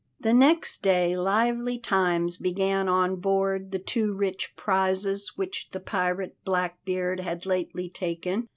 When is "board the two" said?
3.17-4.15